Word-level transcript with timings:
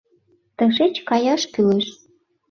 -Тышеч 0.57 0.95
каяш 1.09 1.41
кӱлеш. 1.53 1.87